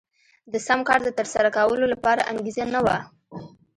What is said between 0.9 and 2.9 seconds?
د ترسره کولو لپاره انګېزه نه